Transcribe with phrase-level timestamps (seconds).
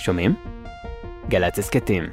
[0.00, 0.34] שומעים?
[1.28, 2.04] גל"צ הסכתים.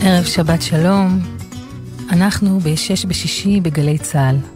[0.00, 1.18] ערב שבת שלום,
[2.10, 4.55] אנחנו בשש בשישי בגלי צה"ל.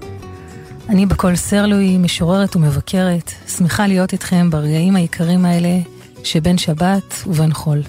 [0.91, 5.79] אני בקול סרלוי, משוררת ומבקרת, שמחה להיות איתכם ברגעים היקרים האלה
[6.25, 7.83] שבין שבת ובין חול.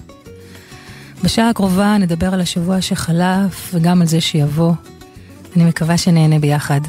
[1.23, 4.73] בשעה הקרובה נדבר על השבוע שחלף וגם על זה שיבוא.
[5.55, 6.81] אני מקווה שנהנה ביחד.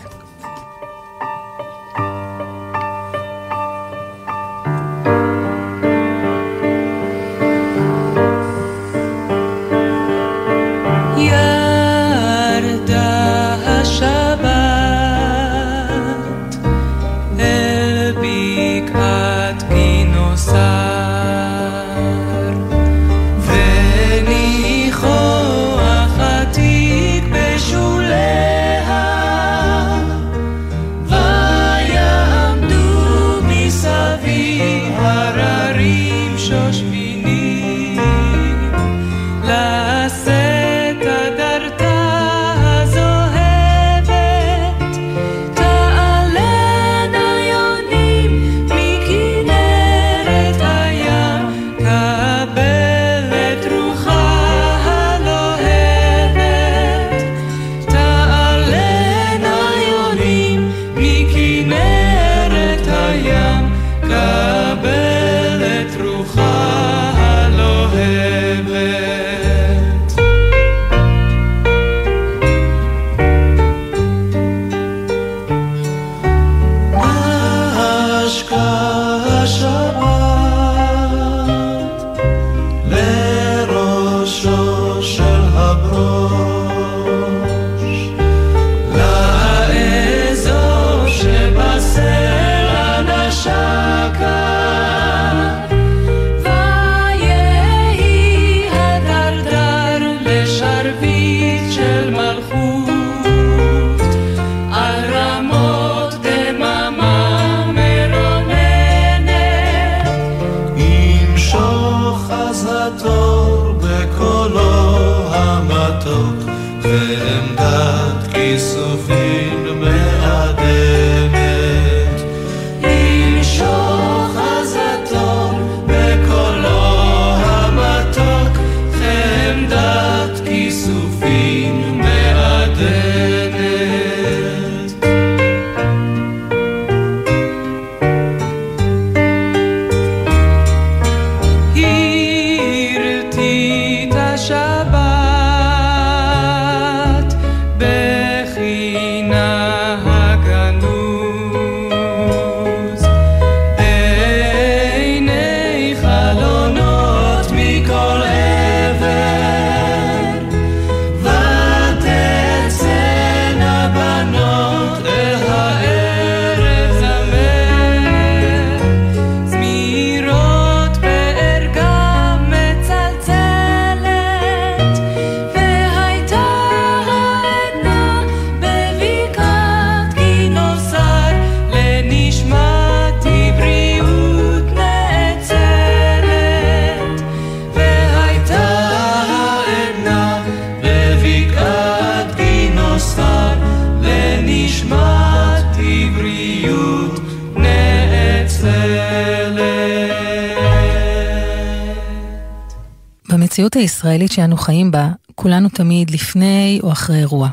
[203.83, 207.49] הישראלית שאנו חיים בה, כולנו תמיד לפני או אחרי אירוע.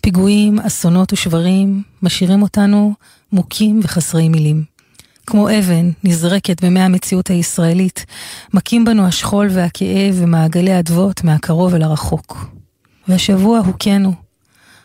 [0.00, 2.94] פיגועים, אסונות ושברים משאירים אותנו
[3.32, 4.64] מוכים וחסרי מילים.
[5.26, 8.06] כמו אבן נזרקת במי המציאות הישראלית,
[8.54, 12.46] מכים בנו השכול והכאב ומעגלי אדוות מהקרוב אל הרחוק.
[13.08, 14.12] והשבוע הוכינו.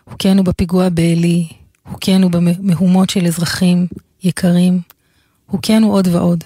[0.03, 1.47] הוכינו בפיגוע בעלי,
[1.91, 3.87] הוכינו במהומות של אזרחים
[4.23, 4.81] יקרים,
[5.45, 6.43] הוכינו עוד ועוד.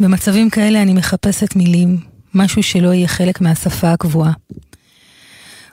[0.00, 4.32] במצבים כאלה אני מחפשת מילים, משהו שלא יהיה חלק מהשפה הקבועה.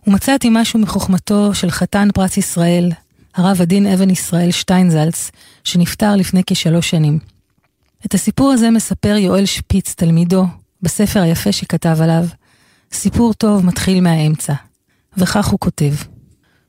[0.07, 2.92] ומצאתי משהו מחוכמתו של חתן פרס ישראל,
[3.36, 5.31] הרב עדין אבן ישראל שטיינזלץ,
[5.63, 7.19] שנפטר לפני כשלוש שנים.
[8.06, 10.45] את הסיפור הזה מספר יואל שפיץ, תלמידו,
[10.81, 12.25] בספר היפה שכתב עליו,
[12.92, 14.54] סיפור טוב מתחיל מהאמצע.
[15.18, 15.94] וכך הוא כותב: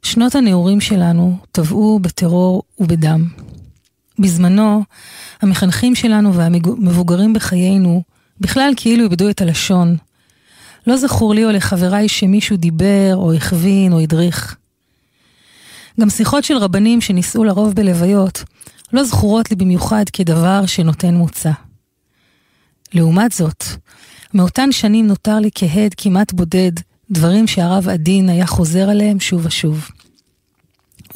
[0.02, 3.29] שנות הנעורים שלנו טבעו בטרור ובדם.
[4.19, 4.82] בזמנו,
[5.43, 8.02] המחנכים שלנו והמבוגרים בחיינו
[8.40, 9.96] בכלל כאילו איבדו את הלשון.
[10.86, 14.56] לא זכור לי או לחבריי שמישהו דיבר או הכווין או הדריך.
[16.00, 18.44] גם שיחות של רבנים שנישאו לרוב בלוויות
[18.92, 21.50] לא זכורות לי במיוחד כדבר שנותן מוצא.
[22.94, 23.64] לעומת זאת,
[24.34, 26.72] מאותן שנים נותר לי כהד כמעט בודד
[27.10, 29.88] דברים שהרב עדין היה חוזר עליהם שוב ושוב.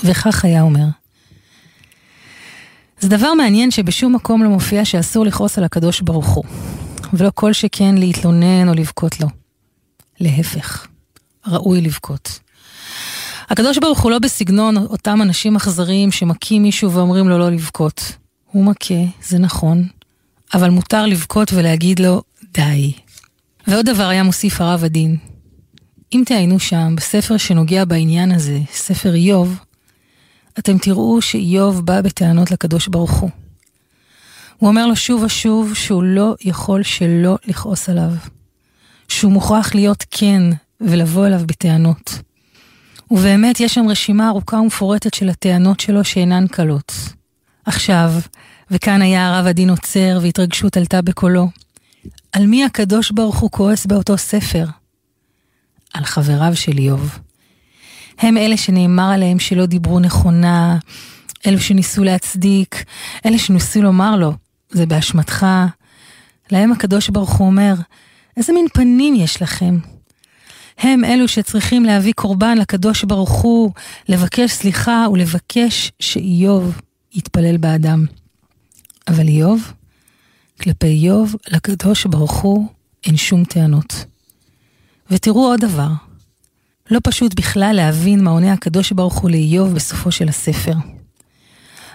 [0.04, 0.86] וכך היה אומר.
[3.00, 6.44] זה דבר מעניין שבשום מקום לא מופיע שאסור לכעוס על הקדוש ברוך הוא,
[7.12, 9.28] ולא כל שכן להתלונן או לבכות לו.
[10.20, 10.86] להפך,
[11.46, 12.38] ראוי לבכות.
[13.50, 18.12] הקדוש ברוך הוא לא בסגנון אותם אנשים אכזריים שמכים מישהו ואומרים לו לא לבכות.
[18.52, 19.88] הוא מכה, זה נכון,
[20.54, 22.22] אבל מותר לבכות ולהגיד לו
[22.52, 22.92] די.
[23.66, 25.16] ועוד דבר היה מוסיף הרב הדין.
[26.12, 29.58] אם תעיינו שם, בספר שנוגע בעניין הזה, ספר איוב,
[30.58, 33.30] אתם תראו שאיוב בא בטענות לקדוש ברוך הוא.
[34.58, 38.10] הוא אומר לו שוב ושוב שהוא לא יכול שלא לכעוס עליו.
[39.08, 40.42] שהוא מוכרח להיות כן
[40.80, 42.18] ולבוא אליו בטענות.
[43.10, 46.92] ובאמת יש שם רשימה ארוכה ומפורטת של הטענות שלו שאינן קלות.
[47.66, 48.12] עכשיו,
[48.70, 51.48] וכאן היה הרב הדין עוצר והתרגשות עלתה בקולו,
[52.32, 54.64] על מי הקדוש ברוך הוא כועס באותו ספר?
[55.94, 57.18] על חבריו של איוב.
[58.18, 60.78] הם אלה שנאמר עליהם שלא דיברו נכונה,
[61.46, 62.84] אלו שניסו להצדיק,
[63.26, 64.32] אלה שניסו לומר לו,
[64.70, 65.46] זה באשמתך.
[66.50, 67.74] להם הקדוש ברוך הוא אומר,
[68.36, 69.78] איזה מין פנים יש לכם?
[70.78, 73.72] הם אלו שצריכים להביא קורבן לקדוש ברוך הוא,
[74.08, 76.80] לבקש סליחה ולבקש שאיוב
[77.14, 78.04] יתפלל באדם.
[79.08, 79.72] אבל איוב,
[80.60, 82.66] כלפי איוב, לקדוש ברוך הוא,
[83.06, 84.04] אין שום טענות.
[85.10, 85.90] ותראו עוד דבר,
[86.90, 90.74] לא פשוט בכלל להבין מה עונה הקדוש ברוך הוא לאיוב בסופו של הספר.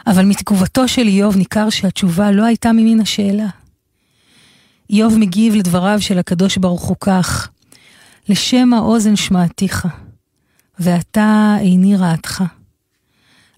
[0.08, 3.48] אבל מתגובתו של איוב ניכר שהתשובה לא הייתה ממין השאלה.
[4.90, 7.50] איוב מגיב לדבריו של הקדוש ברוך הוא כך,
[8.30, 9.88] לשם האוזן שמעתיך,
[10.80, 12.44] ועתה איני רעתך.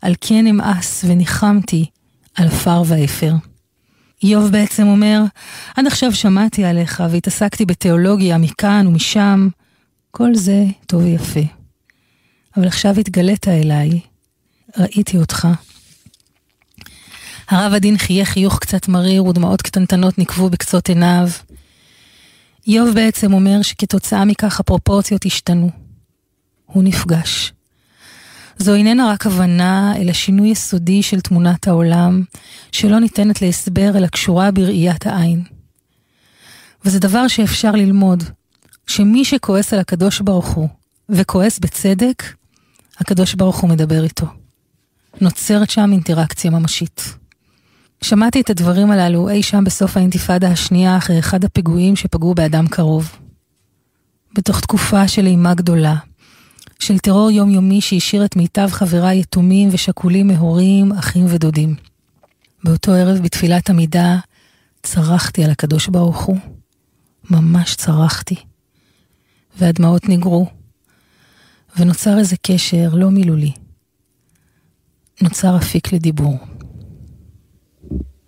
[0.01, 1.85] על כן אמאס וניחמתי
[2.35, 3.33] על עפר ואפר.
[4.23, 5.21] איוב בעצם אומר,
[5.75, 9.47] עד עכשיו שמעתי עליך והתעסקתי בתיאולוגיה מכאן ומשם,
[10.11, 11.39] כל זה טוב ויפה.
[12.57, 13.99] אבל עכשיו התגלית אליי,
[14.77, 15.47] ראיתי אותך.
[17.49, 21.29] הרב הדין חייך חיוך קצת מריר ודמעות קטנטנות נקבו בקצות עיניו.
[22.67, 25.69] איוב בעצם אומר שכתוצאה מכך הפרופורציות השתנו.
[26.65, 27.53] הוא נפגש.
[28.57, 32.23] זו איננה רק הבנה, אלא שינוי יסודי של תמונת העולם,
[32.71, 35.43] שלא ניתנת להסבר, אלא קשורה בראיית העין.
[36.85, 38.23] וזה דבר שאפשר ללמוד,
[38.87, 40.69] שמי שכועס על הקדוש ברוך הוא,
[41.09, 42.23] וכועס בצדק,
[42.97, 44.25] הקדוש ברוך הוא מדבר איתו.
[45.21, 47.24] נוצרת שם אינטראקציה ממשית.
[48.01, 53.17] שמעתי את הדברים הללו אי שם בסוף האינתיפאדה השנייה אחרי אחד הפיגועים שפגעו באדם קרוב.
[54.33, 55.95] בתוך תקופה של אימה גדולה,
[56.79, 61.75] של טרור יומיומי שהשאיר את מיטב חבריי יתומים ושכולים מהורים, אחים ודודים.
[62.63, 64.17] באותו ערב בתפילת עמידה
[64.83, 66.37] צרחתי על הקדוש ברוך הוא.
[67.29, 68.35] ממש צרחתי.
[69.57, 70.47] והדמעות ניגרו,
[71.79, 73.51] ונוצר איזה קשר לא מילולי.
[75.21, 76.37] נוצר אפיק לדיבור.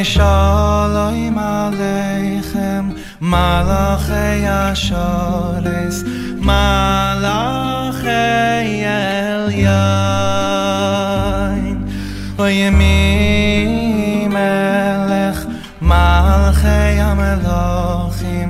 [0.00, 2.90] אוי שלום עליכם,
[3.20, 6.04] מלאכי השורס,
[6.36, 8.08] מלאכי
[8.84, 9.76] עליין,
[12.38, 15.44] אוי מי מלך
[15.82, 18.48] מלכי המלוכים,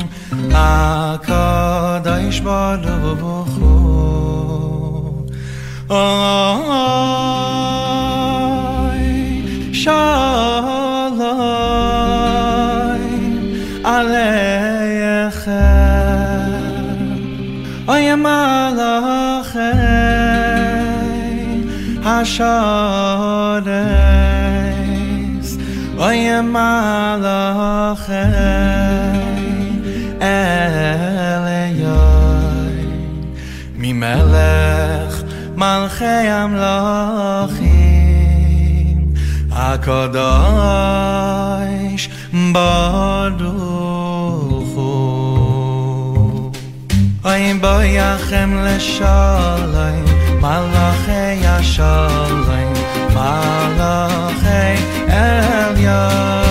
[0.55, 3.59] הקדוש ברוך
[26.55, 28.31] malachem
[30.36, 32.79] eleyoi
[33.81, 35.15] mimelech
[35.62, 37.91] malchei amlochim
[39.51, 40.31] הקודש
[42.53, 46.51] ברוך הוא
[47.25, 50.05] אוי בוי יחם לשלם
[50.41, 52.74] מלאכי השלם
[55.12, 56.50] have your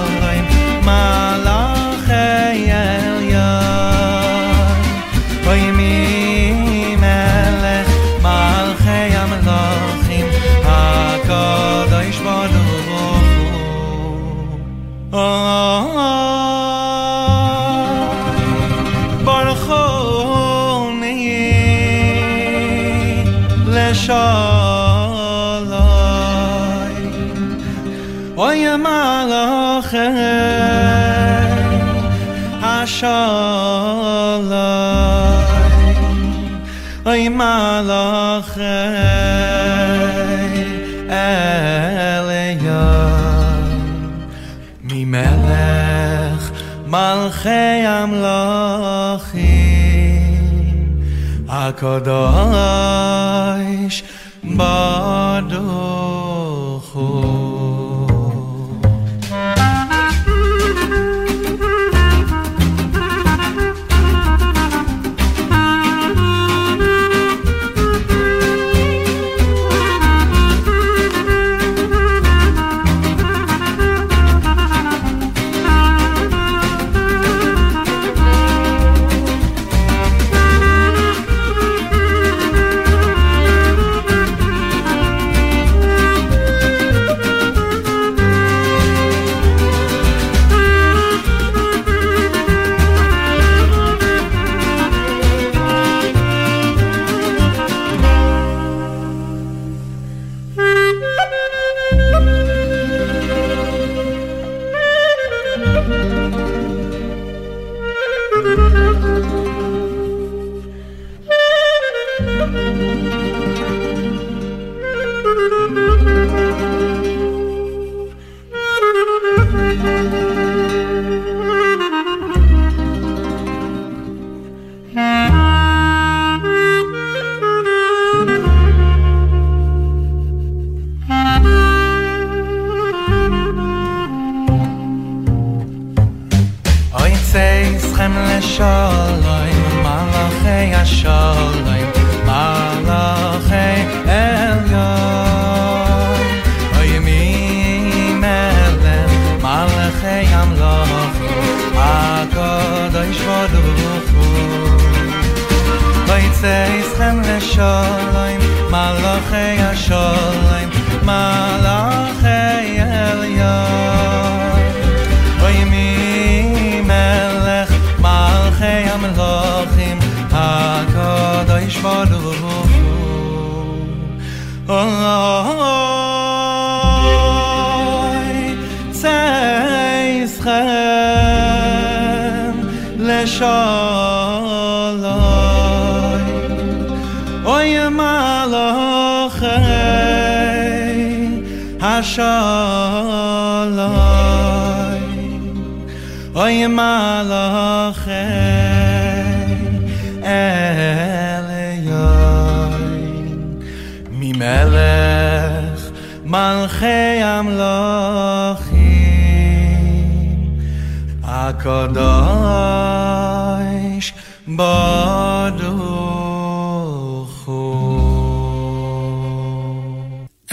[51.81, 52.90] 可等啊。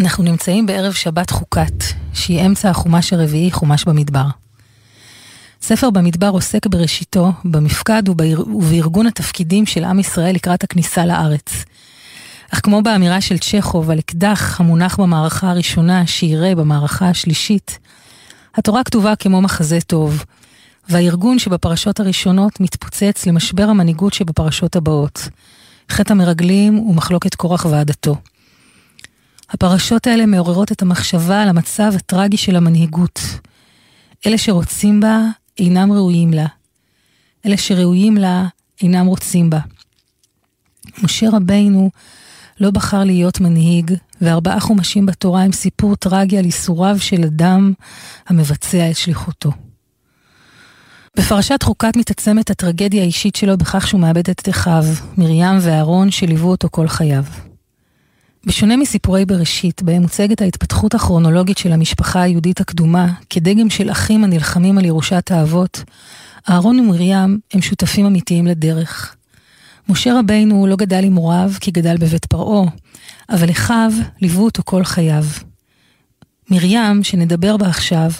[0.00, 4.26] אנחנו נמצאים בערב שבת חוקת, שהיא אמצע החומש הרביעי, חומש במדבר.
[5.62, 11.64] ספר במדבר עוסק בראשיתו, במפקד ובארגון התפקידים של עם ישראל לקראת הכניסה לארץ.
[12.55, 17.78] אך כמו באמירה של צ'כוב על אקדח המונח במערכה הראשונה, שיראה במערכה השלישית,
[18.55, 20.25] התורה כתובה כמו מחזה טוב,
[20.88, 25.28] והארגון שבפרשות הראשונות מתפוצץ למשבר המנהיגות שבפרשות הבאות,
[25.90, 28.17] חטא המרגלים ומחלוקת קורח ועדתו.
[29.50, 33.21] הפרשות האלה מעוררות את המחשבה על המצב הטרגי של המנהיגות.
[34.26, 35.21] אלה שרוצים בה
[35.59, 36.47] אינם ראויים לה.
[37.47, 38.47] אלה שראויים לה
[38.83, 39.61] אינם רוצים בה.
[41.02, 41.90] משה רבינו
[42.61, 47.73] לא בחר להיות מנהיג, וארבעה חומשים בתורה הם סיפור טרגי על ייסוריו של אדם
[48.28, 49.50] המבצע את שליחותו.
[51.19, 54.85] בפרשת חוקת מתעצמת הטרגדיה האישית שלו בכך שהוא מאבד את אחיו,
[55.19, 57.25] מרים ואהרון, שליוו אותו כל חייו.
[58.49, 64.78] בשונה מסיפורי בראשית, בהם מוצגת ההתפתחות הכרונולוגית של המשפחה היהודית הקדומה, כדגם של אחים הנלחמים
[64.78, 65.85] על ירושת האבות,
[66.50, 69.16] אהרון ומרים הם שותפים אמיתיים לדרך.
[69.88, 72.70] משה רבינו לא גדל עם הוריו כי גדל בבית פרעה,
[73.31, 75.25] אבל אחיו ליוו אותו כל חייו.
[76.51, 78.11] מרים, שנדבר בה עכשיו,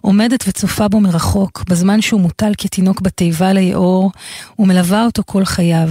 [0.00, 4.12] עומדת וצופה בו מרחוק, בזמן שהוא מוטל כתינוק בתיבה ליאור,
[4.58, 5.90] ומלווה אותו כל חייו.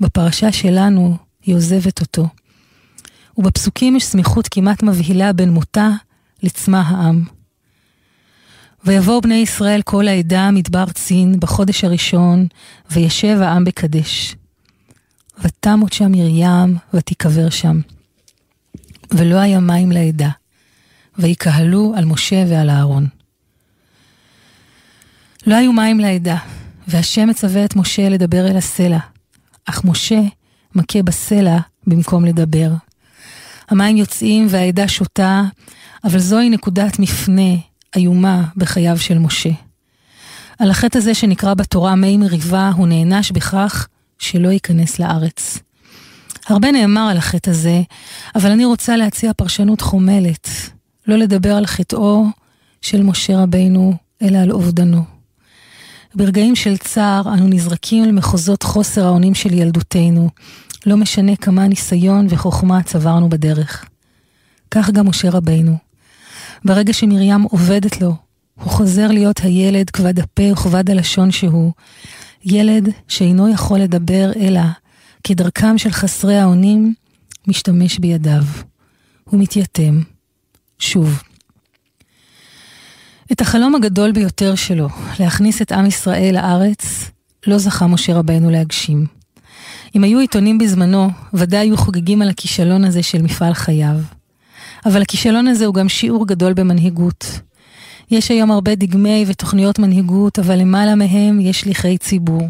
[0.00, 2.26] בפרשה שלנו, היא עוזבת אותו.
[3.36, 5.88] ובפסוקים יש סמיכות כמעט מבהילה בין מותה
[6.42, 7.24] לצמא העם.
[8.84, 12.46] ויבואו בני ישראל כל העדה מדבר צין בחודש הראשון,
[12.90, 14.36] וישב העם בקדש.
[15.38, 17.80] ותמות שם מרים, ותיקבר שם.
[19.10, 20.30] ולא היה מים לעדה,
[21.18, 23.06] ויקהלו על משה ועל אהרון.
[25.46, 26.36] לא היו מים לעדה,
[26.88, 28.98] והשם מצווה את משה לדבר אל הסלע,
[29.64, 30.20] אך משה
[30.74, 32.70] מכה בסלע במקום לדבר.
[33.72, 35.42] המים יוצאים והעדה שותה,
[36.04, 37.52] אבל זוהי נקודת מפנה
[37.96, 39.50] איומה בחייו של משה.
[40.58, 45.58] על החטא הזה שנקרא בתורה מי מריבה, הוא נענש בכך שלא ייכנס לארץ.
[46.46, 47.82] הרבה נאמר על החטא הזה,
[48.34, 50.48] אבל אני רוצה להציע פרשנות חומלת,
[51.06, 52.26] לא לדבר על חטאו
[52.82, 55.04] של משה רבינו, אלא על אובדנו.
[56.14, 60.30] ברגעים של צער אנו נזרקים למחוזות חוסר האונים של ילדותנו,
[60.86, 63.84] לא משנה כמה ניסיון וחוכמה צברנו בדרך.
[64.70, 65.76] כך גם משה רבינו.
[66.64, 68.16] ברגע שמרים עובדת לו,
[68.54, 71.72] הוא חוזר להיות הילד כבד הפה וכבד הלשון שהוא,
[72.44, 74.60] ילד שאינו יכול לדבר אלא
[75.24, 76.94] כדרכם של חסרי האונים,
[77.46, 78.44] משתמש בידיו.
[79.24, 80.00] הוא מתייתם.
[80.78, 81.22] שוב.
[83.32, 84.88] את החלום הגדול ביותר שלו,
[85.20, 87.10] להכניס את עם ישראל לארץ,
[87.46, 89.21] לא זכה משה רבנו להגשים.
[89.96, 93.96] אם היו עיתונים בזמנו, ודאי היו חוגגים על הכישלון הזה של מפעל חייו.
[94.86, 97.40] אבל הכישלון הזה הוא גם שיעור גדול במנהיגות.
[98.10, 102.48] יש היום הרבה דגמי ותוכניות מנהיגות, אבל למעלה מהם יש שליחי ציבור.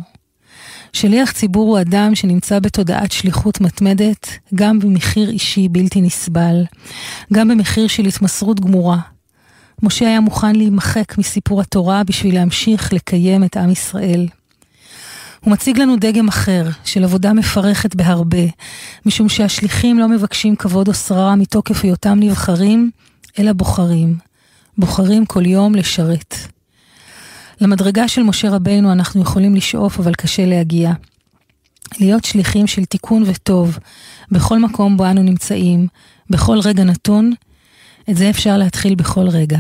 [0.93, 6.65] שליח ציבור הוא אדם שנמצא בתודעת שליחות מתמדת, גם במחיר אישי בלתי נסבל,
[7.33, 8.99] גם במחיר של התמסרות גמורה.
[9.83, 14.27] משה היה מוכן להימחק מסיפור התורה בשביל להמשיך לקיים את עם ישראל.
[15.45, 18.47] הוא מציג לנו דגם אחר, של עבודה מפרכת בהרבה,
[19.07, 22.91] משום שהשליחים לא מבקשים כבוד או שררה מתוקף היותם נבחרים,
[23.39, 24.19] אלא בוחרים.
[24.79, 26.35] בוחרים כל יום לשרת.
[27.61, 30.93] למדרגה של משה רבינו אנחנו יכולים לשאוף, אבל קשה להגיע.
[32.01, 33.79] להיות שליחים של תיקון וטוב,
[34.31, 35.87] בכל מקום בו אנו נמצאים,
[36.31, 37.33] בכל רגע נתון,
[38.11, 39.59] את זה אפשר להתחיל בכל רגע.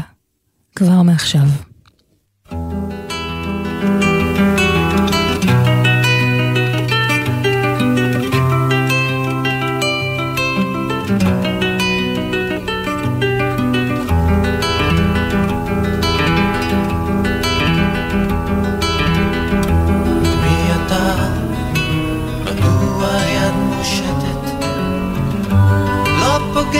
[0.75, 1.72] כבר מעכשיו.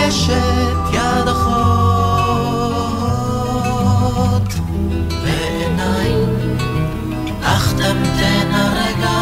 [0.03, 2.03] פוגשת יד אחות
[5.23, 6.57] ועיניים,
[7.43, 9.21] אך תמתן הרגע,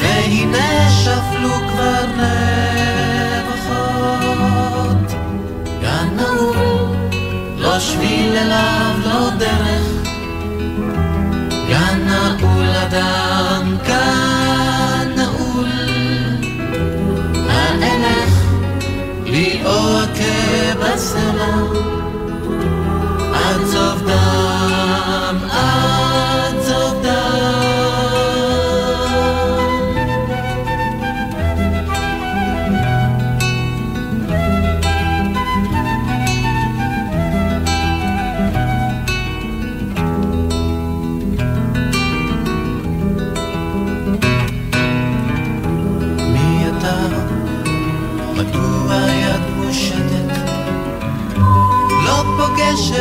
[0.00, 2.04] והנה שפלו כבר
[3.46, 3.92] נבחות.
[5.80, 6.96] גן נעור,
[7.58, 10.08] לא שביל אליו, לא דרך,
[11.68, 13.23] גן נעול עדיין.
[20.14, 21.93] אוהקה בסלע, עד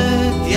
[0.04, 0.53] it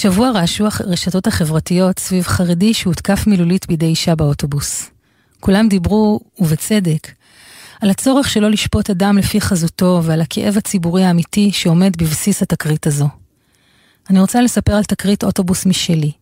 [0.00, 4.90] השבוע רעשו הרשתות החברתיות סביב חרדי שהותקף מילולית בידי אישה באוטובוס.
[5.40, 7.08] כולם דיברו, ובצדק,
[7.80, 13.08] על הצורך שלא לשפוט אדם לפי חזותו ועל הכאב הציבורי האמיתי שעומד בבסיס התקרית הזו.
[14.10, 16.12] אני רוצה לספר על תקרית אוטובוס משלי,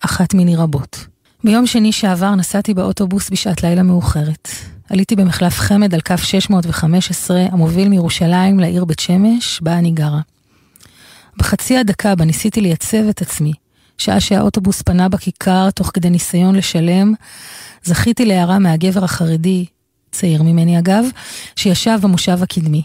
[0.00, 1.06] אחת מיני רבות.
[1.44, 4.48] ביום שני שעבר נסעתי באוטובוס בשעת לילה מאוחרת.
[4.90, 10.20] עליתי במחלף חמד על קו 615 המוביל מירושלים לעיר בית שמש, בה אני גרה.
[11.38, 13.52] בחצי הדקה בה ניסיתי לייצב את עצמי,
[13.98, 17.14] שעה שהאוטובוס פנה בכיכר תוך כדי ניסיון לשלם,
[17.84, 19.66] זכיתי להערה מהגבר החרדי,
[20.12, 21.04] צעיר ממני אגב,
[21.56, 22.82] שישב במושב הקדמי.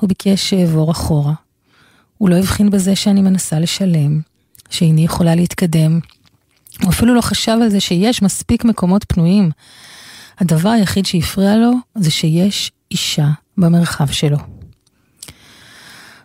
[0.00, 1.32] הוא ביקש שאעבור אחורה.
[2.18, 4.20] הוא לא הבחין בזה שאני מנסה לשלם,
[4.70, 6.00] שאיני יכולה להתקדם.
[6.82, 9.50] הוא אפילו לא חשב על זה שיש מספיק מקומות פנויים.
[10.38, 14.59] הדבר היחיד שהפריע לו זה שיש אישה במרחב שלו.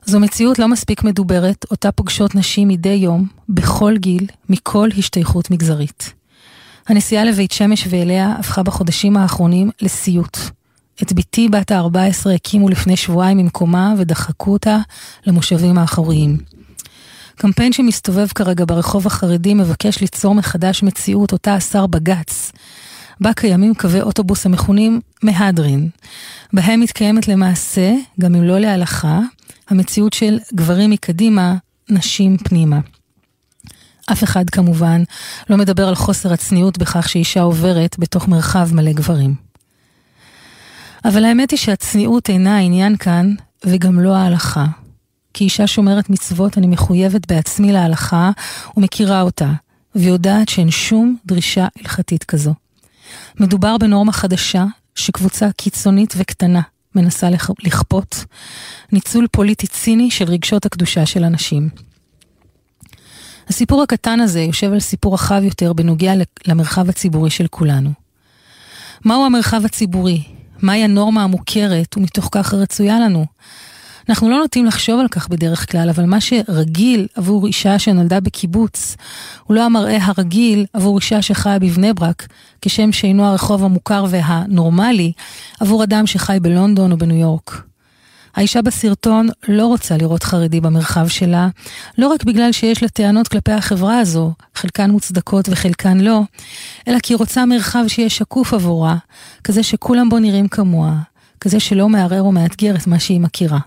[0.05, 6.13] זו מציאות לא מספיק מדוברת, אותה פוגשות נשים מדי יום, בכל גיל, מכל השתייכות מגזרית.
[6.87, 10.37] הנסיעה לבית שמש ואליה הפכה בחודשים האחרונים לסיוט.
[11.01, 14.77] את בתי בת ה-14 הקימו לפני שבועיים ממקומה ודחקו אותה
[15.27, 16.37] למושבים האחוריים.
[17.35, 22.51] קמפיין שמסתובב כרגע ברחוב החרדי מבקש ליצור מחדש מציאות אותה אסר בג"ץ,
[23.21, 25.89] בה קיימים קווי אוטובוס המכונים מהדרין.
[26.53, 29.19] בהם מתקיימת למעשה, גם אם לא להלכה,
[29.69, 31.56] המציאות של גברים מקדימה,
[31.89, 32.80] נשים פנימה.
[34.12, 35.04] אף אחד כמובן
[35.49, 39.36] לא מדבר על חוסר הצניעות בכך שאישה עוברת בתוך מרחב מלא גברים.
[41.06, 44.65] אבל האמת היא שהצניעות אינה העניין כאן, וגם לא ההלכה.
[45.34, 48.32] כאישה שומרת מצוות אני מחויבת בעצמי להלכה
[48.78, 49.51] ומכירה אותה,
[49.95, 52.54] ויודעת שאין שום דרישה הלכתית כזו.
[53.39, 56.62] מדובר בנורמה חדשה שקבוצה קיצונית וקטנה
[56.95, 57.27] מנסה
[57.63, 58.25] לכפות,
[58.91, 61.69] ניצול פוליטי ציני של רגשות הקדושה של אנשים.
[63.47, 66.13] הסיפור הקטן הזה יושב על סיפור רחב יותר בנוגע
[66.47, 67.89] למרחב הציבורי של כולנו.
[69.05, 70.23] מהו המרחב הציבורי?
[70.62, 73.25] מהי הנורמה המוכרת ומתוך כך הרצויה לנו?
[74.09, 78.95] אנחנו לא נוטים לחשוב על כך בדרך כלל, אבל מה שרגיל עבור אישה שנולדה בקיבוץ,
[79.43, 82.27] הוא לא המראה הרגיל עבור אישה שחיה בבני ברק,
[82.61, 85.11] כשם שאינו הרחוב המוכר והנורמלי,
[85.59, 87.61] עבור אדם שחי בלונדון או בניו יורק.
[88.35, 91.47] האישה בסרטון לא רוצה לראות חרדי במרחב שלה,
[91.97, 96.21] לא רק בגלל שיש לה טענות כלפי החברה הזו, חלקן מוצדקות וחלקן לא,
[96.87, 98.95] אלא כי היא רוצה מרחב שיהיה שקוף עבורה,
[99.43, 100.95] כזה שכולם בו נראים כמוה,
[101.39, 103.59] כזה שלא מערער או מאתגר את מה שהיא מכירה.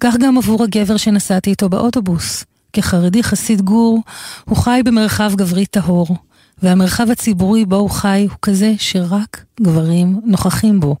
[0.00, 2.44] כך גם עבור הגבר שנסעתי איתו באוטובוס.
[2.72, 4.02] כחרדי חסיד גור,
[4.44, 6.16] הוא חי במרחב גברי טהור,
[6.62, 10.96] והמרחב הציבורי בו הוא חי הוא כזה שרק גברים נוכחים בו.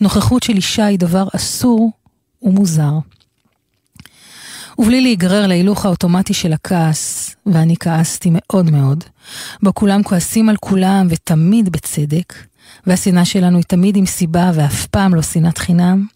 [0.00, 1.90] נוכחות של אישה היא דבר אסור
[2.42, 2.92] ומוזר.
[4.78, 9.04] ובלי להיגרר להילוך האוטומטי של הכעס, ואני כעסתי מאוד מאוד,
[9.62, 12.34] בו כולם כועסים על כולם ותמיד בצדק,
[12.86, 16.06] והשנאה שלנו היא תמיד עם סיבה ואף פעם לא שנאת חינם,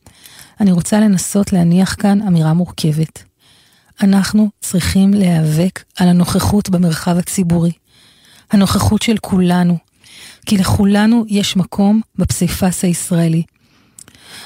[0.61, 3.23] אני רוצה לנסות להניח כאן אמירה מורכבת.
[4.03, 7.73] אנחנו צריכים להיאבק על הנוכחות במרחב הציבורי.
[8.51, 9.79] הנוכחות של כולנו.
[10.47, 13.43] כי לכולנו יש מקום בפסיפס הישראלי.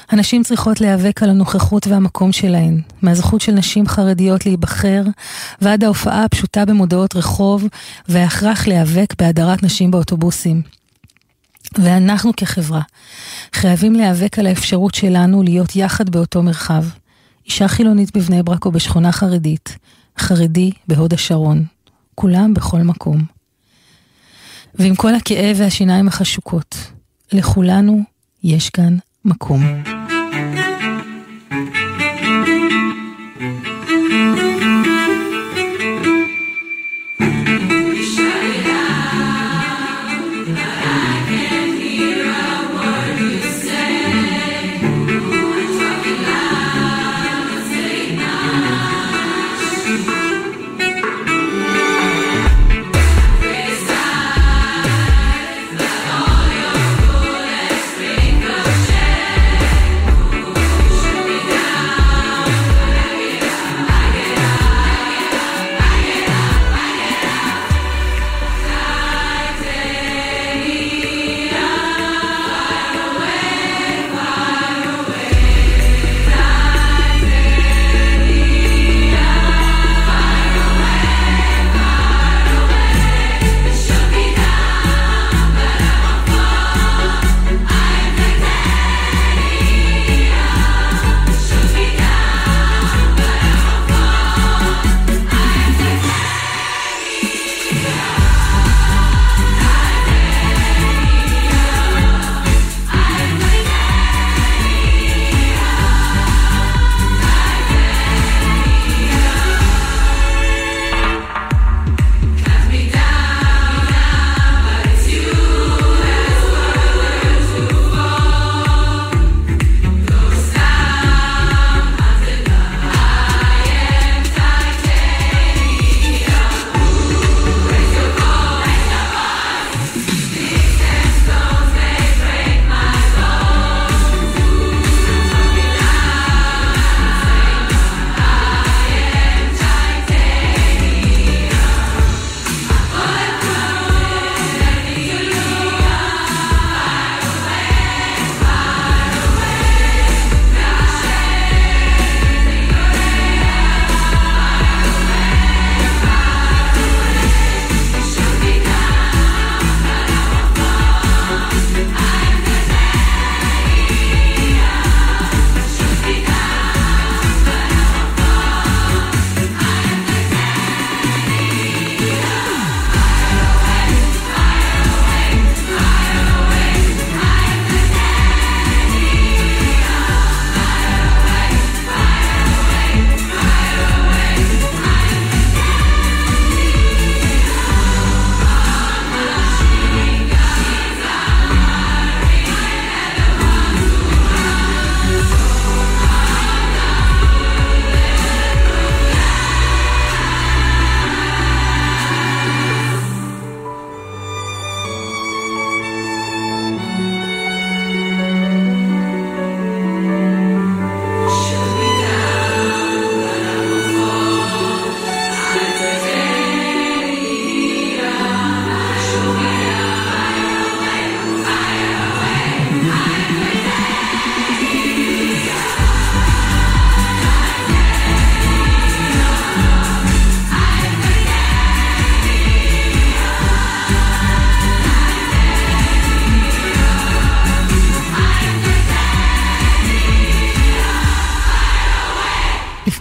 [0.09, 5.03] הנשים צריכות להיאבק על הנוכחות והמקום שלהן, מהזכות של נשים חרדיות להיבחר,
[5.61, 7.63] ועד ההופעה הפשוטה במודעות רחוב,
[8.07, 10.61] וההכרח להיאבק בהדרת נשים באוטובוסים.
[11.77, 12.81] ואנחנו כחברה
[13.53, 16.83] חייבים להיאבק על האפשרות שלנו להיות יחד באותו מרחב.
[17.45, 19.77] אישה חילונית בבני ברק או בשכונה חרדית,
[20.19, 21.65] חרדי בהוד השרון,
[22.15, 23.25] כולם בכל מקום.
[24.75, 26.75] ועם כל הכאב והשיניים החשוקות,
[27.33, 28.01] לכולנו
[28.43, 29.63] יש כאן מקום.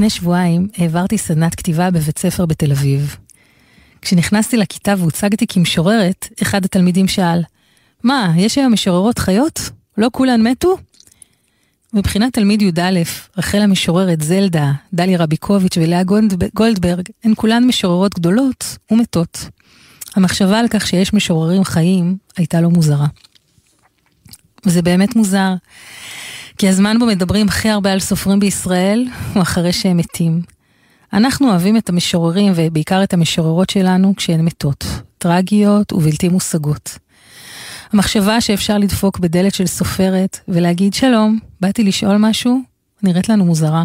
[0.00, 3.16] לפני שבועיים העברתי סדנת כתיבה בבית ספר בתל אביב.
[4.02, 7.42] כשנכנסתי לכיתה והוצגתי כמשוררת, אחד התלמידים שאל,
[8.04, 9.60] מה, יש היום משוררות חיות?
[9.98, 10.76] לא כולן מתו?
[11.92, 13.00] מבחינת תלמיד י"א,
[13.38, 16.02] רחל המשוררת, זלדה, דליה רביקוביץ' ולאה
[16.54, 19.48] גולדברג, הן כולן משוררות גדולות ומתות.
[20.16, 23.06] המחשבה על כך שיש משוררים חיים הייתה לא מוזרה.
[24.66, 25.54] וזה באמת מוזר,
[26.60, 30.42] כי הזמן בו מדברים הכי הרבה על סופרים בישראל הוא אחרי שהם מתים.
[31.12, 34.84] אנחנו אוהבים את המשוררים ובעיקר את המשוררות שלנו כשהן מתות,
[35.18, 36.98] טרגיות ובלתי מושגות.
[37.92, 42.60] המחשבה שאפשר לדפוק בדלת של סופרת ולהגיד שלום, באתי לשאול משהו,
[43.02, 43.84] נראית לנו מוזרה.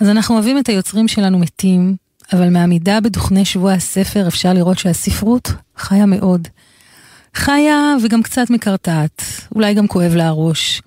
[0.00, 1.96] אז אנחנו אוהבים את היוצרים שלנו מתים,
[2.32, 6.48] אבל מעמידה בדוכני שבוע הספר אפשר לראות שהספרות חיה מאוד.
[7.34, 9.22] חיה וגם קצת מקרטעת,
[9.54, 10.82] אולי גם כואב לה הראש.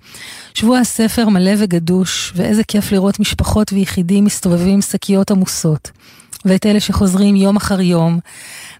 [0.60, 5.90] שבוע הספר מלא וגדוש, ואיזה כיף לראות משפחות ויחידים מסתובבים עם שקיות עמוסות.
[6.44, 8.18] ואת אלה שחוזרים יום אחר יום,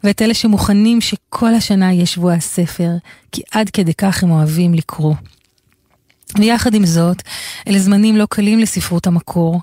[0.05, 2.91] ואת אלה שמוכנים שכל השנה יהיה שבוע הספר,
[3.33, 5.15] כי עד כדי כך הם אוהבים לקרוא.
[6.39, 7.23] ויחד עם זאת,
[7.69, 9.61] אלה זמנים לא קלים לספרות המקור.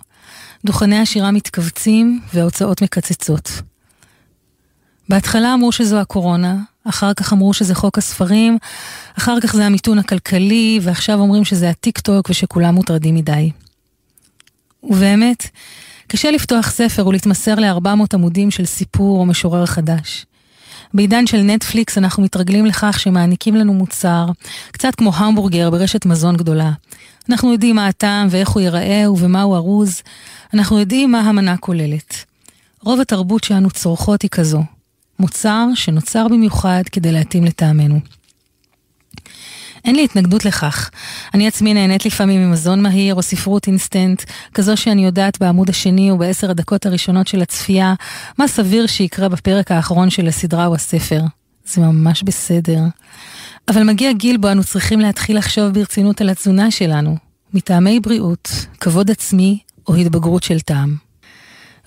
[0.65, 3.51] דוכני השירה מתכווצים וההוצאות מקצצות.
[5.10, 6.58] בהתחלה אמרו שזו הקורונה,
[6.89, 8.58] אחר כך אמרו שזה חוק הספרים,
[9.17, 13.52] אחר כך זה המיתון הכלכלי, ועכשיו אומרים שזה הטיק טוק ושכולם מוטרדים מדי.
[14.84, 15.47] ובאמת,
[16.08, 20.26] קשה לפתוח ספר ולהתמסר ל-400 עמודים של סיפור או משורר חדש.
[20.93, 24.26] בעידן של נטפליקס אנחנו מתרגלים לכך שמעניקים לנו מוצר,
[24.71, 26.71] קצת כמו המבורגר ברשת מזון גדולה.
[27.30, 30.02] אנחנו יודעים מה הטעם ואיך הוא ייראה ובמה הוא ארוז,
[30.54, 32.26] אנחנו יודעים מה המנה כוללת.
[32.82, 34.63] רוב התרבות שאנו צורכות היא כזו,
[35.19, 37.99] מוצר שנוצר במיוחד כדי להתאים לטעמנו.
[39.86, 40.89] אין לי התנגדות לכך.
[41.34, 46.17] אני עצמי נהנית לפעמים ממזון מהיר או ספרות אינסטנט, כזו שאני יודעת בעמוד השני או
[46.17, 47.93] בעשר הדקות הראשונות של הצפייה,
[48.38, 51.21] מה סביר שיקרה בפרק האחרון של הסדרה או הספר.
[51.65, 52.80] זה ממש בסדר.
[53.67, 57.17] אבל מגיע גיל בו אנו צריכים להתחיל לחשוב ברצינות על התזונה שלנו,
[57.53, 61.07] מטעמי בריאות, כבוד עצמי או התבגרות של טעם.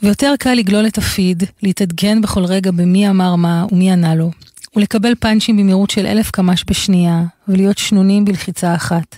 [0.03, 4.31] ויותר קל לגלול את הפיד, להתעדכן בכל רגע במי אמר מה ומי ענה לו,
[4.77, 9.17] ולקבל פאנצ'ים במהירות של אלף קמ"ש בשנייה, ולהיות שנונים בלחיצה אחת.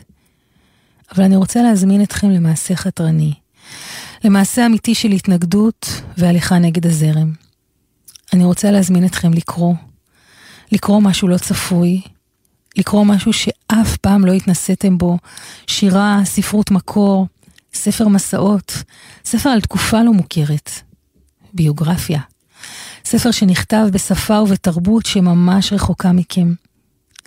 [1.14, 3.32] אבל אני רוצה להזמין אתכם למעשה חתרני,
[4.24, 7.32] למעשה אמיתי של התנגדות והליכה נגד הזרם.
[8.32, 9.74] אני רוצה להזמין אתכם לקרוא,
[10.72, 12.00] לקרוא משהו לא צפוי,
[12.76, 15.18] לקרוא משהו שאף פעם לא התנסיתם בו,
[15.66, 17.26] שירה, ספרות מקור,
[17.74, 18.82] ספר מסעות,
[19.24, 20.70] ספר על תקופה לא מוכרת,
[21.52, 22.20] ביוגרפיה.
[23.04, 26.54] ספר שנכתב בשפה ובתרבות שממש רחוקה מכם.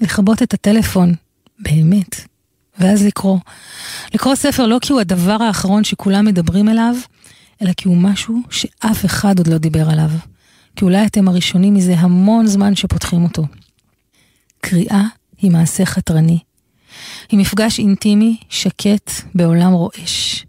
[0.02, 1.14] לכבות את הטלפון,
[1.60, 2.16] באמת,
[2.80, 3.40] ואז לקרוא.
[4.14, 6.96] לקרוא ספר לא כי הוא הדבר האחרון שכולם מדברים אליו,
[7.62, 10.10] אלא כי הוא משהו שאף אחד עוד לא דיבר עליו.
[10.76, 13.46] כי אולי אתם הראשונים מזה המון זמן שפותחים אותו.
[14.62, 15.04] קריאה
[15.38, 16.40] היא מעשה חתרני.
[17.32, 20.46] היא מפגש אינטימי, שקט, בעולם רועש.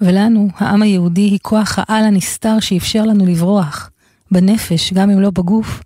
[0.00, 3.90] ולנו, העם היהודי, היא כוח העל הנסתר שאפשר לנו לברוח,
[4.30, 5.80] בנפש, גם אם לא בגוף,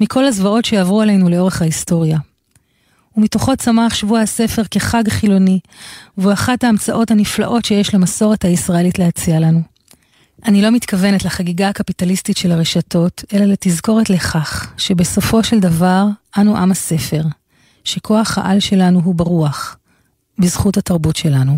[0.00, 2.18] מכל הזוועות שעברו עלינו לאורך ההיסטוריה.
[3.16, 5.60] ומתוכו צמח שבוע הספר כחג חילוני,
[6.18, 9.60] והוא אחת ההמצאות הנפלאות שיש למסורת הישראלית להציע לנו.
[10.44, 16.06] אני לא מתכוונת לחגיגה הקפיטליסטית של הרשתות, אלא לתזכורת לכך שבסופו של דבר
[16.38, 17.22] אנו עם הספר,
[17.84, 19.76] שכוח העל שלנו הוא ברוח,
[20.38, 21.56] בזכות התרבות שלנו.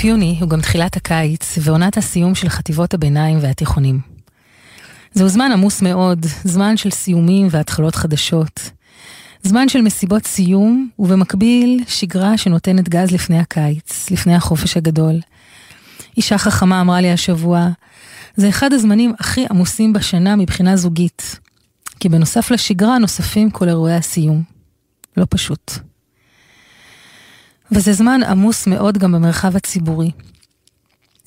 [0.00, 4.00] סוף יוני הוא גם תחילת הקיץ ועונת הסיום של חטיבות הביניים והתיכונים.
[5.12, 8.70] זהו זמן עמוס מאוד, זמן של סיומים והתחלות חדשות.
[9.42, 15.20] זמן של מסיבות סיום, ובמקביל שגרה שנותנת גז לפני הקיץ, לפני החופש הגדול.
[16.16, 17.68] אישה חכמה אמרה לי השבוע,
[18.36, 21.38] זה אחד הזמנים הכי עמוסים בשנה מבחינה זוגית,
[22.00, 24.42] כי בנוסף לשגרה נוספים כל אירועי הסיום.
[25.16, 25.89] לא פשוט.
[27.72, 30.10] וזה זמן עמוס מאוד גם במרחב הציבורי.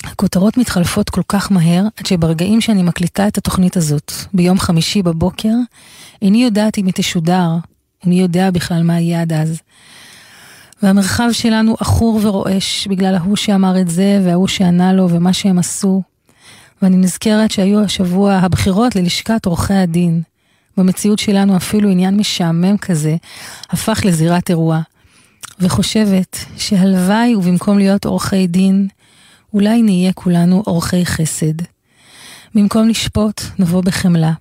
[0.04, 5.54] הכותרות מתחלפות כל כך מהר, עד שברגעים שאני מקליטה את התוכנית הזאת, ביום חמישי בבוקר,
[6.22, 7.50] איני יודעת אם היא תשודר,
[8.06, 9.60] ומי יודע בכלל מה יהיה עד אז.
[10.84, 16.02] והמרחב שלנו עכור ורועש בגלל ההוא שאמר את זה, וההוא שענה לו, ומה שהם עשו.
[16.82, 20.22] ואני נזכרת שהיו השבוע הבחירות ללשכת עורכי הדין.
[20.78, 23.16] במציאות שלנו אפילו עניין משעמם כזה
[23.70, 24.82] הפך לזירת אירוע.
[25.60, 28.88] וחושבת שהלוואי ובמקום להיות עורכי דין,
[29.54, 31.54] אולי נהיה כולנו עורכי חסד.
[32.56, 34.34] במקום לשפוט, נבוא בחמלה.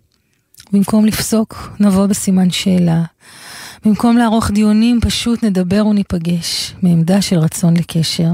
[0.72, 3.02] במקום לפסוק, נבוא בסימן שאלה.
[3.84, 8.30] במקום לערוך דיונים, פשוט נדבר וניפגש, מעמדה של רצון לקשר.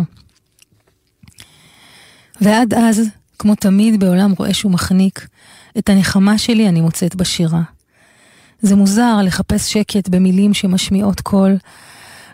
[2.40, 3.02] ועד אז,
[3.38, 5.26] כמו תמיד בעולם רועש ומחניק,
[5.78, 7.62] את הנחמה שלי אני מוצאת בשירה.
[8.60, 11.56] זה מוזר לחפש שקט במילים שמשמיעות קול,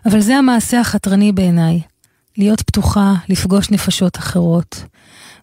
[0.06, 1.80] אבל זה המעשה החתרני בעיניי,
[2.38, 4.84] להיות פתוחה, לפגוש נפשות אחרות.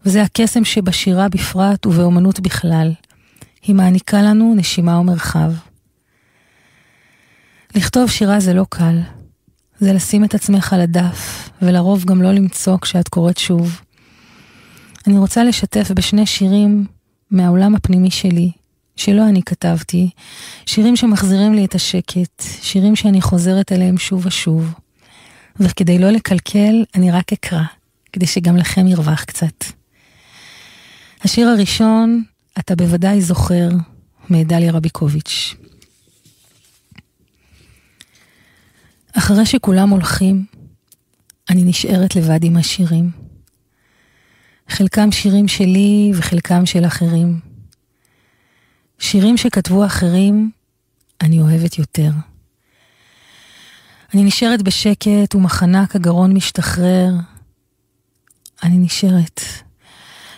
[0.06, 2.92] וזה הקסם שבשירה בפרט ובאומנות בכלל.
[3.62, 5.52] היא מעניקה לנו נשימה ומרחב.
[7.76, 9.00] לכתוב שירה זה לא קל.
[9.80, 13.82] זה לשים את עצמך על הדף, ולרוב גם לא למצוא כשאת קוראת שוב.
[15.08, 16.86] אני רוצה לשתף בשני שירים
[17.32, 18.52] מהעולם הפנימי שלי,
[19.02, 20.10] שלא אני כתבתי,
[20.66, 24.74] שירים שמחזירים לי את השקט, שירים שאני חוזרת אליהם שוב ושוב.
[25.60, 27.62] וכדי לא לקלקל, אני רק אקרא,
[28.14, 29.64] כדי שגם לכם ירווח קצת.
[31.22, 32.24] השיר הראשון,
[32.60, 33.70] אתה בוודאי זוכר,
[34.30, 35.56] מדליה רביקוביץ'.
[39.14, 40.46] אחרי שכולם הולכים,
[41.50, 43.12] אני נשארת לבד עם השירים.
[44.70, 47.51] חלקם שירים שלי וחלקם של אחרים.
[49.02, 50.52] שירים שכתבו אחרים,
[51.22, 52.12] אני אוהבת יותר.
[54.14, 57.10] אני נשארת בשקט ומחנה כגרון משתחרר.
[58.64, 59.42] אני נשארת.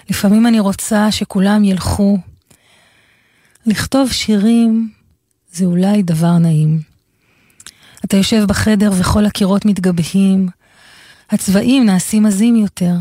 [0.09, 2.17] לפעמים אני רוצה שכולם ילכו.
[3.65, 4.91] לכתוב שירים
[5.51, 6.81] זה אולי דבר נעים.
[8.05, 10.49] אתה יושב בחדר וכל הקירות מתגבהים,
[11.29, 12.95] הצבעים נעשים עזים יותר.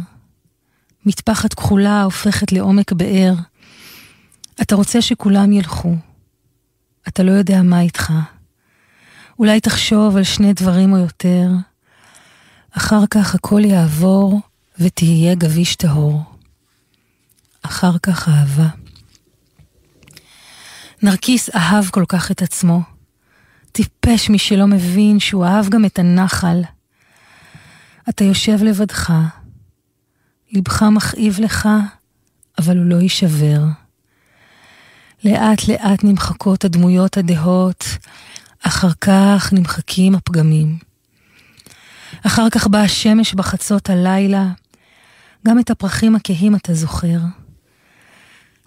[1.07, 3.35] מטפחת כחולה הופכת לעומק באר.
[4.63, 5.95] אתה רוצה שכולם ילכו.
[7.09, 8.13] אתה לא יודע מה איתך.
[9.39, 11.49] אולי תחשוב על שני דברים או יותר.
[12.71, 14.41] אחר כך הכל יעבור
[14.79, 16.23] ותהיה גביש טהור.
[17.63, 18.69] אחר כך אהבה.
[21.03, 22.81] נרקיס אהב כל כך את עצמו.
[23.73, 26.63] טיפש מי שלא מבין שהוא אהב גם את הנחל.
[28.09, 29.13] אתה יושב לבדך,
[30.53, 31.69] לבך מכאיב לך,
[32.59, 33.82] אבל הוא לא יישבר.
[35.25, 37.85] לאט לאט נמחקות הדמויות הדהות,
[38.63, 40.79] אחר כך נמחקים הפגמים.
[42.27, 44.47] אחר כך באה השמש בחצות הלילה,
[45.47, 47.19] גם את הפרחים הכהים אתה זוכר.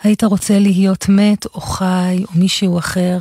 [0.03, 3.17] היית רוצה להיות מת או חי או מישהו אחר.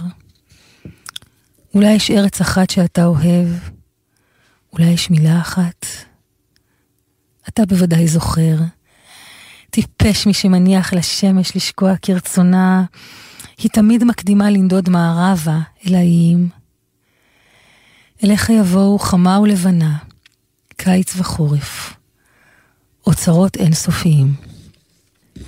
[1.74, 3.48] אולי יש ארץ אחת שאתה אוהב,
[4.72, 5.86] אולי יש מילה אחת.
[7.48, 8.56] אתה בוודאי זוכר.
[9.70, 12.84] טיפש מי שמניח לשמש לשקוע כרצונה,
[13.58, 16.48] היא תמיד מקדימה לנדוד מערבה אל האיים.
[18.24, 19.98] אליך יבואו חמה ולבנה,
[20.76, 21.96] קיץ וחורף,
[23.06, 24.34] אוצרות אינסופיים.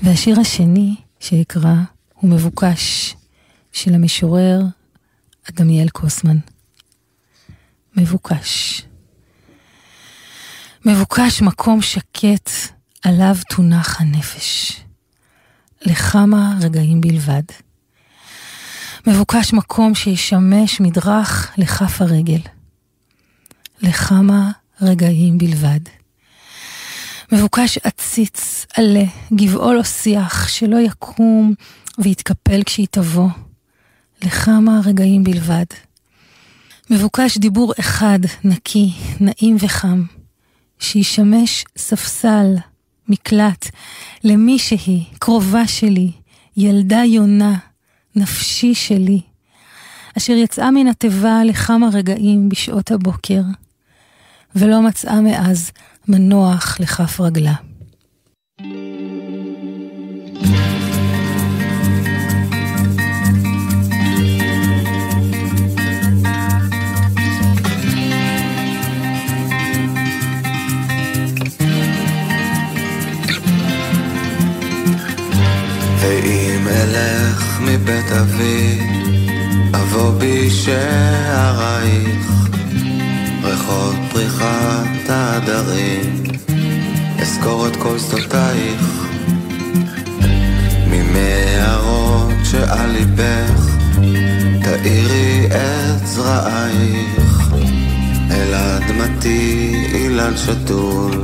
[0.02, 1.74] והשיר השני שאקרא
[2.14, 3.14] הוא מבוקש
[3.72, 4.60] של המשורר
[5.50, 6.38] אדמיאל קוסמן.
[7.96, 8.82] מבוקש.
[10.84, 12.50] מבוקש מקום שקט
[13.04, 14.80] עליו תונח הנפש.
[15.82, 17.42] לכמה רגעים בלבד.
[19.06, 22.40] מבוקש מקום שישמש מדרך לכף הרגל.
[23.80, 24.50] לכמה
[24.82, 25.80] רגעים בלבד.
[27.32, 31.54] מבוקש עציץ, עלה, גבעול או שיח, שלא יקום
[31.98, 33.28] ויתקפל כשהיא תבוא.
[34.22, 35.64] לכמה רגעים בלבד.
[36.90, 40.02] מבוקש דיבור אחד, נקי, נעים וחם,
[40.78, 42.54] שישמש ספסל,
[43.08, 43.66] מקלט,
[44.24, 46.12] למי שהיא, קרובה שלי,
[46.56, 47.56] ילדה יונה,
[48.16, 49.20] נפשי שלי,
[50.18, 53.40] אשר יצאה מן התיבה לכמה רגעים בשעות הבוקר,
[54.54, 55.70] ולא מצאה מאז
[56.08, 57.54] מנוח לכף רגלה.
[77.86, 78.78] מבית אבי,
[79.74, 81.66] אבוא בשערייך,
[83.42, 86.22] ריחות פריחת העדרים,
[87.20, 89.06] אזכור את כל שדותייך,
[90.90, 93.76] ממערות שעל ליבך,
[94.62, 97.50] תאירי את זרעייך,
[98.30, 101.22] אל אדמתי אילן שתול,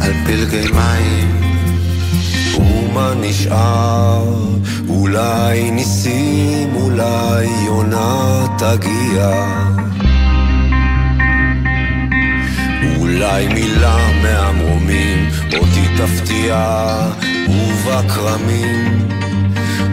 [0.00, 1.45] על פלגי מים.
[2.96, 4.24] ומה נשאר?
[4.88, 9.46] אולי ניסים, אולי יונה תגיע.
[12.98, 15.28] אולי מילה מהמרומים
[15.58, 16.86] אותי תפתיע,
[17.48, 19.08] ובכרמים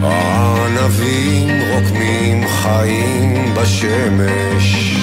[0.01, 4.97] הענבים רוקמים חיים בשמש.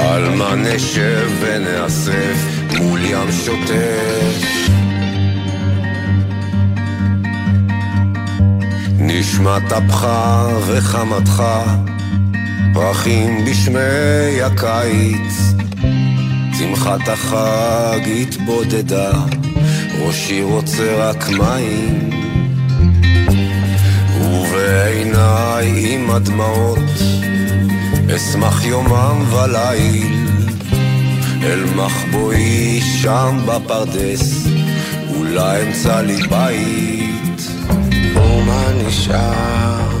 [0.00, 2.46] על מה נשב ונאסף
[2.78, 4.77] מול ים שוטף
[9.10, 10.06] נשמת אפך
[10.66, 11.42] וחמתך,
[12.74, 15.52] פרחים בשמי הקיץ.
[16.58, 19.10] שמחת החג התבודדה,
[20.00, 22.10] ראשי רוצה רק מים.
[24.20, 26.78] ובעיניי עם הדמעות,
[28.16, 30.26] אשמח יומם וליל,
[31.42, 34.46] אל מחבואי שם בפרדס,
[35.16, 36.88] אולי אמצא לי בית.
[38.18, 39.98] ומה נשאר?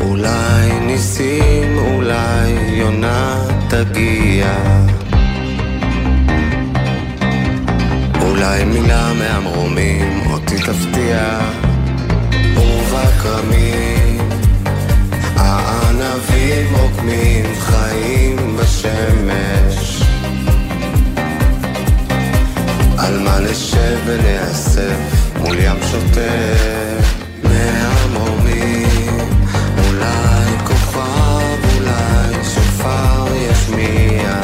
[0.00, 4.52] אולי ניסים, אולי יונה תגיע.
[8.22, 11.38] אולי מילה מהמרומים אותי תפתיע.
[12.56, 14.28] ובכרמים
[15.36, 20.02] הענבים עוקמים חיים בשמש.
[22.98, 24.96] על מה נשב ונאסף
[25.38, 26.89] מול ים שוטף
[30.00, 34.40] אולי כוכב, אולי שופר ישמיע.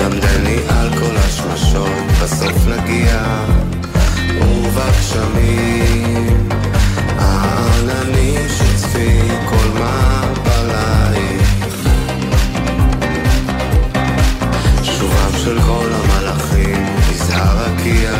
[0.00, 1.92] למדני על כל השמשות,
[2.22, 3.44] בסוף נגיע
[4.40, 6.48] ובגשמים.
[7.18, 11.48] העננים שצפי כל מעברייך
[14.82, 18.17] שובם של כל המלאכים, יזהר רקיע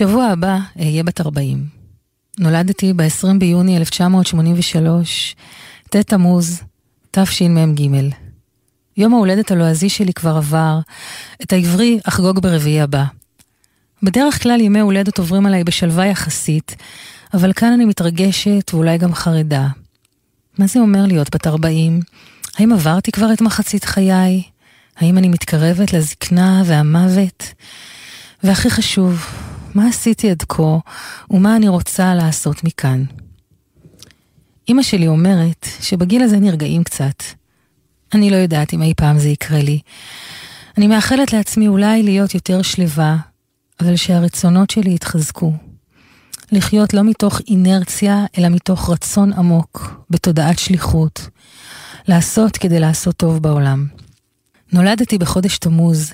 [0.00, 1.66] בשבוע הבא אהיה בת 40.
[2.38, 5.36] נולדתי ב-20 ביוני 1983,
[5.90, 6.62] ט' תמוז,
[7.10, 7.88] תשמ"ג.
[8.96, 10.78] יום ההולדת הלועזי שלי כבר עבר,
[11.42, 13.04] את העברי אחגוג ברביעי הבא.
[14.02, 16.76] בדרך כלל ימי הולדת עוברים עליי בשלווה יחסית,
[17.34, 19.66] אבל כאן אני מתרגשת ואולי גם חרדה.
[20.58, 22.00] מה זה אומר להיות בת 40?
[22.58, 24.42] האם עברתי כבר את מחצית חיי?
[24.96, 27.44] האם אני מתקרבת לזקנה והמוות?
[28.42, 29.26] והכי חשוב,
[29.74, 30.78] מה עשיתי עד כה
[31.30, 33.04] ומה אני רוצה לעשות מכאן?
[34.68, 37.22] אמא שלי אומרת שבגיל הזה נרגעים קצת.
[38.14, 39.80] אני לא יודעת אם אי פעם זה יקרה לי.
[40.78, 43.16] אני מאחלת לעצמי אולי להיות יותר שלווה,
[43.80, 45.52] אבל שהרצונות שלי יתחזקו.
[46.52, 51.28] לחיות לא מתוך אינרציה, אלא מתוך רצון עמוק, בתודעת שליחות.
[52.08, 53.86] לעשות כדי לעשות טוב בעולם.
[54.72, 56.12] נולדתי בחודש תמוז.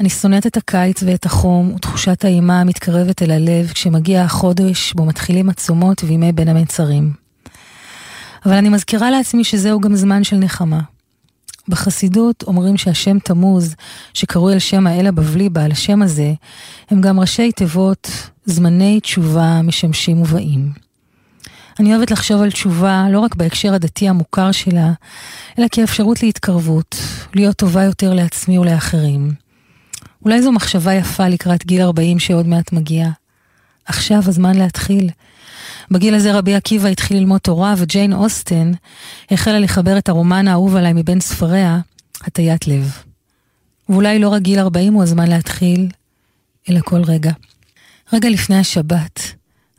[0.00, 5.48] אני שונאת את הקיץ ואת החום ותחושת האימה המתקרבת אל הלב כשמגיע החודש בו מתחילים
[5.48, 7.12] הצומות וימי בין המצרים.
[8.46, 10.80] אבל אני מזכירה לעצמי שזהו גם זמן של נחמה.
[11.68, 13.74] בחסידות אומרים שהשם תמוז,
[14.14, 16.32] שקרוי על שם האל הבבלי בעל השם הזה,
[16.90, 18.10] הם גם ראשי תיבות
[18.44, 20.72] זמני תשובה משמשים ובאים.
[21.80, 24.92] אני אוהבת לחשוב על תשובה לא רק בהקשר הדתי המוכר שלה,
[25.58, 26.96] אלא כאפשרות להתקרבות,
[27.34, 29.47] להיות טובה יותר לעצמי ולאחרים.
[30.24, 33.08] אולי זו מחשבה יפה לקראת גיל 40 שעוד מעט מגיע.
[33.86, 35.10] עכשיו הזמן להתחיל.
[35.90, 38.72] בגיל הזה רבי עקיבא התחיל ללמוד תורה, וג'יין אוסטן
[39.30, 41.80] החלה לחבר את הרומן האהוב עליי מבין ספריה,
[42.22, 43.02] הטיית לב.
[43.88, 45.88] ואולי לא רק גיל 40 הוא הזמן להתחיל,
[46.70, 47.32] אלא כל רגע.
[48.12, 49.20] רגע לפני השבת,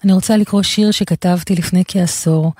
[0.04, 2.52] אני רוצה לקרוא שיר שכתבתי לפני כעשור,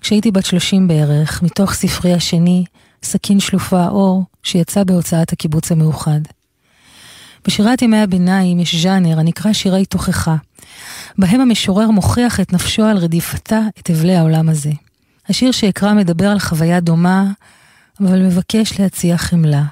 [0.00, 2.64] כשהייתי בת 30 בערך, מתוך ספרי השני,
[3.02, 6.20] סכין שלופה אור, שיצא בהוצאת הקיבוץ המאוחד.
[7.48, 10.36] בשירת ימי הביניים יש ז'אנר הנקרא שירי תוכחה,
[11.18, 14.70] בהם המשורר מוכיח את נפשו על רדיפתה את אבלי העולם הזה.
[15.28, 17.24] השיר שאקרא מדבר על חוויה דומה,
[18.00, 19.62] אבל מבקש להציע חמלה.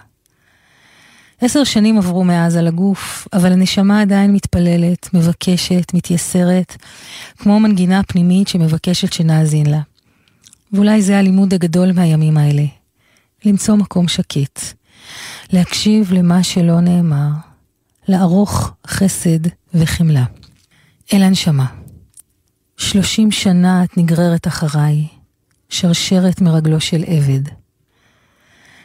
[1.41, 6.77] עשר שנים עברו מאז על הגוף, אבל הנשמה עדיין מתפללת, מבקשת, מתייסרת,
[7.39, 9.81] כמו מנגינה פנימית שמבקשת שנאזין לה.
[10.73, 12.65] ואולי זה הלימוד הגדול מהימים האלה.
[13.45, 14.61] למצוא מקום שקט.
[15.53, 17.56] להקשיב למה שלא נאמר.
[18.09, 20.25] לערוך חסד וחמלה.
[21.13, 21.67] אל הנשמה.
[22.77, 25.07] שלושים שנה את נגררת אחריי,
[25.69, 27.43] שרשרת מרגלו של עבד.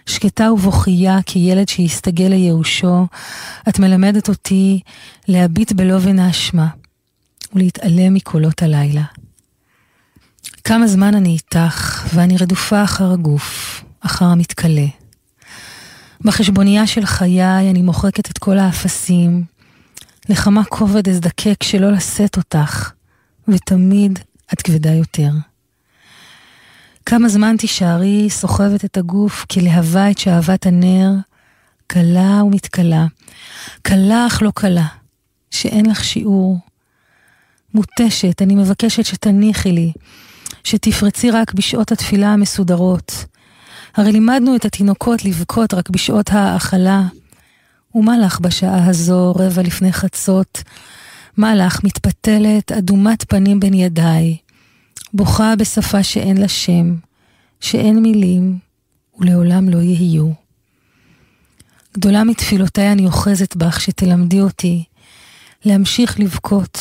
[0.05, 3.07] שקטה ובוכייה כילד שהסתגל לייאושו,
[3.69, 4.80] את מלמדת אותי
[5.28, 6.67] להביט בלובן האשמה
[7.53, 9.03] ולהתעלם מקולות הלילה.
[10.63, 15.01] כמה זמן אני איתך, ואני רדופה אחר הגוף, אחר המתכלה.
[16.26, 19.43] בחשבונייה של חיי אני מוחקת את כל האפסים,
[20.30, 22.91] לכמה כובד אזדקק שלא לשאת אותך,
[23.47, 24.19] ותמיד
[24.53, 25.32] את כבדה יותר.
[27.05, 31.11] כמה זמן תישארי סוחבת את הגוף כלהבה את שאהבת הנר,
[31.88, 33.05] קלה ומתכלה,
[33.82, 34.88] קלה אך לא קלה,
[35.51, 36.59] שאין לך שיעור.
[37.74, 39.91] מותשת, אני מבקשת שתניחי לי,
[40.63, 43.26] שתפרצי רק בשעות התפילה המסודרות.
[43.96, 47.04] הרי לימדנו את התינוקות לבכות רק בשעות האכלה.
[47.96, 50.64] ומה לך בשעה הזו, רבע לפני חצות?
[51.38, 54.38] מה לך, מתפתלת, אדומת פנים בין ידיי,
[55.14, 56.96] בוכה בשפה שאין לה שם,
[57.60, 58.58] שאין מילים,
[59.20, 60.30] ולעולם לא יהיו.
[61.94, 64.84] גדולה מתפילותיי אני אוחזת בך שתלמדי אותי
[65.66, 66.80] להמשיך לבכות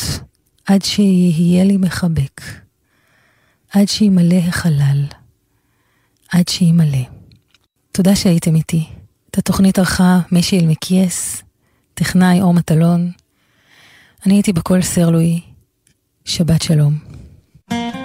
[0.65, 2.41] עד שיהיה לי מחבק,
[3.71, 5.05] עד שימלא החלל,
[6.31, 7.05] עד שימלא.
[7.91, 8.85] תודה שהייתם איתי.
[9.29, 11.43] את התוכנית ערכה משי אלמקייס,
[11.93, 13.11] טכנאי אור מטלון.
[14.25, 15.41] אני הייתי בקול סרלוי.
[16.25, 16.97] שבת שלום.
[17.69, 18.00] בנקיק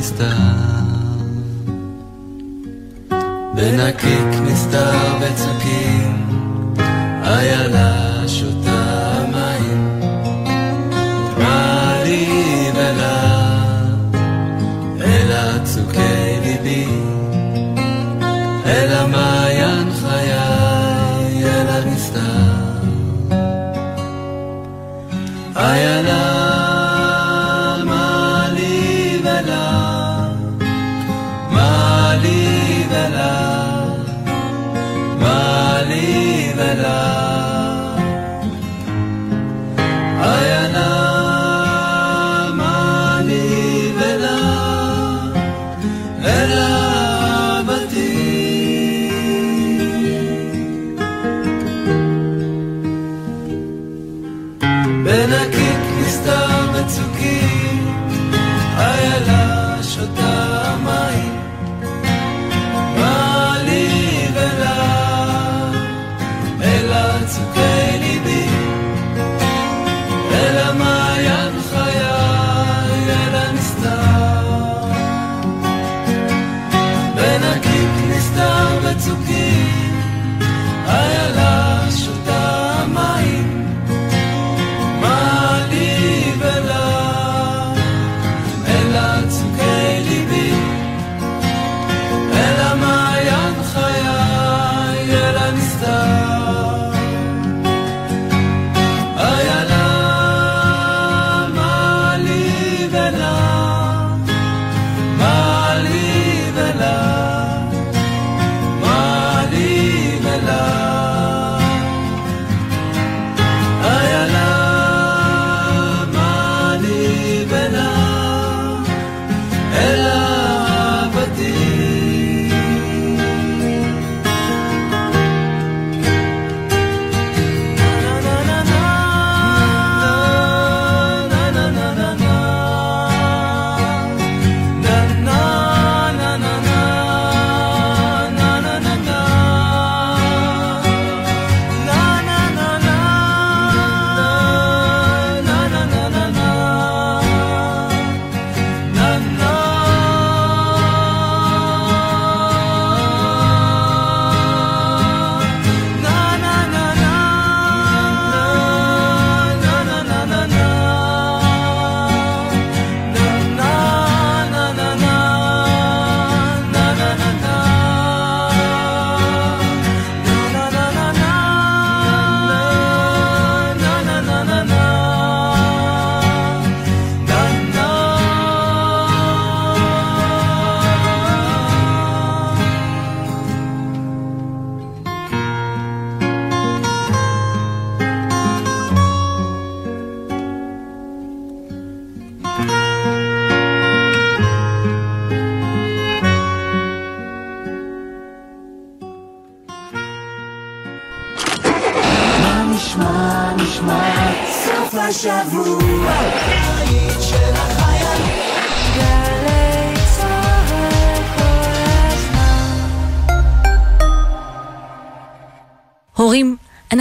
[0.00, 0.36] אל הנסתר.
[3.54, 6.26] בנקיק נסתר בצוקים,
[7.24, 8.09] איילה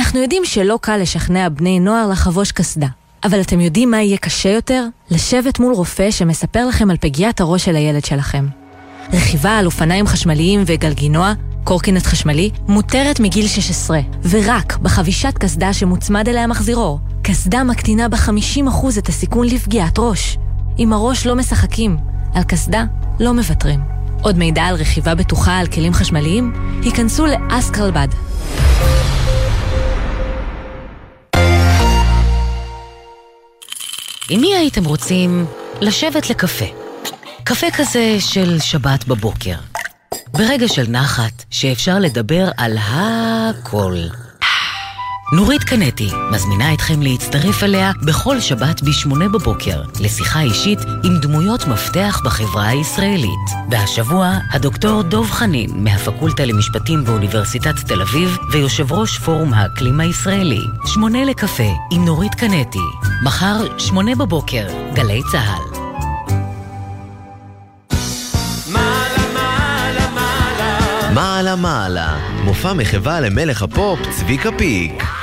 [0.09, 2.87] אנחנו יודעים שלא קל לשכנע בני נוער לחבוש קסדה.
[3.23, 4.85] אבל אתם יודעים מה יהיה קשה יותר?
[5.11, 8.47] לשבת מול רופא שמספר לכם על פגיעת הראש של הילד שלכם.
[9.13, 11.33] רכיבה על אופניים חשמליים וגלגינוע,
[11.63, 13.99] קורקינט חשמלי, מותרת מגיל 16,
[14.29, 16.99] ורק בחבישת קסדה שמוצמד אליה מחזירור.
[17.21, 20.37] קסדה מקטינה ב-50% את הסיכון לפגיעת ראש.
[20.77, 21.97] עם הראש לא משחקים,
[22.33, 22.83] על קסדה
[23.19, 23.79] לא מוותרים.
[24.21, 26.53] עוד מידע על רכיבה בטוחה על כלים חשמליים?
[26.83, 28.07] היכנסו לאסקרלבד.
[34.31, 35.45] עם מי הייתם רוצים
[35.81, 36.65] לשבת לקפה?
[37.43, 39.55] קפה כזה של שבת בבוקר.
[40.33, 43.95] ברגע של נחת, שאפשר לדבר על הכל.
[45.33, 52.21] נורית קנטי מזמינה אתכם להצטרף אליה בכל שבת ב-8 בבוקר לשיחה אישית עם דמויות מפתח
[52.25, 53.49] בחברה הישראלית.
[53.71, 60.61] והשבוע, הדוקטור דוב חנין מהפקולטה למשפטים באוניברסיטת תל אביב ויושב ראש פורום האקלים הישראלי.
[60.85, 62.79] שמונה לקפה עם נורית קנטי.
[63.23, 65.79] מחר, שמונה בבוקר, גלי צה"ל.
[71.13, 75.18] מעלה מעלה, מופע מחווה למלך הפופ צביקה פיק.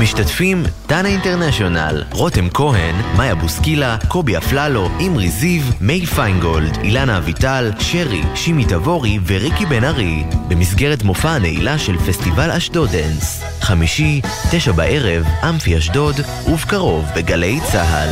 [0.00, 7.70] משתתפים דנה אינטרנשיונל, רותם כהן, מאיה בוסקילה, קובי אפללו, אמרי זיו, מיי פיינגולד, אילנה אביטל,
[7.78, 13.42] שרי, שימי תבורי וריקי בן ארי, במסגרת מופע הנעילה של פסטיבל אשדודנס.
[13.60, 14.20] חמישי,
[14.50, 16.16] תשע בערב, אמפי אשדוד,
[16.48, 18.08] ובקרוב בגלי צה"ל.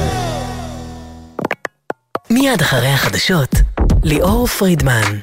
[2.30, 3.54] מיד אחרי החדשות,
[4.02, 5.18] ליאור פרידמן.